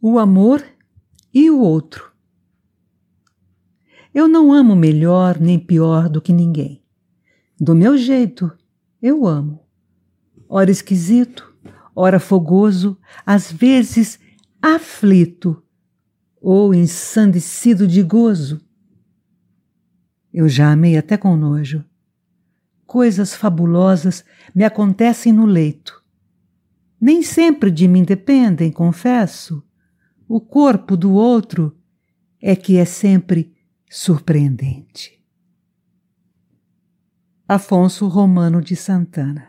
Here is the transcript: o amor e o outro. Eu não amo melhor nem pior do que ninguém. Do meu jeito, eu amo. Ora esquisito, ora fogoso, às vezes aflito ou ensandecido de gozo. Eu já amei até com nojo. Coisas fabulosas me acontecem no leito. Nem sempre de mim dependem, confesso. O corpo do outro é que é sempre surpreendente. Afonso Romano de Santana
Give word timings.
o 0.00 0.18
amor 0.18 0.64
e 1.32 1.50
o 1.50 1.60
outro. 1.60 2.12
Eu 4.14 4.28
não 4.28 4.52
amo 4.52 4.74
melhor 4.74 5.38
nem 5.38 5.58
pior 5.58 6.08
do 6.08 6.20
que 6.20 6.32
ninguém. 6.32 6.82
Do 7.60 7.74
meu 7.74 7.96
jeito, 7.96 8.50
eu 9.02 9.26
amo. 9.26 9.66
Ora 10.48 10.70
esquisito, 10.70 11.54
ora 11.94 12.18
fogoso, 12.18 12.98
às 13.26 13.50
vezes 13.50 14.18
aflito 14.62 15.62
ou 16.40 16.72
ensandecido 16.72 17.86
de 17.86 18.02
gozo. 18.02 18.60
Eu 20.32 20.48
já 20.48 20.70
amei 20.70 20.96
até 20.96 21.16
com 21.16 21.36
nojo. 21.36 21.84
Coisas 22.86 23.34
fabulosas 23.34 24.24
me 24.54 24.64
acontecem 24.64 25.32
no 25.32 25.44
leito. 25.44 26.02
Nem 27.00 27.22
sempre 27.22 27.70
de 27.70 27.86
mim 27.86 28.04
dependem, 28.04 28.72
confesso. 28.72 29.62
O 30.28 30.40
corpo 30.40 30.94
do 30.94 31.14
outro 31.14 31.74
é 32.40 32.54
que 32.54 32.76
é 32.76 32.84
sempre 32.84 33.56
surpreendente. 33.88 35.18
Afonso 37.48 38.06
Romano 38.08 38.60
de 38.60 38.76
Santana 38.76 39.47